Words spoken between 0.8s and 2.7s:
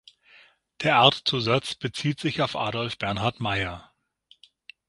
Der Artzusatz bezieht sich auf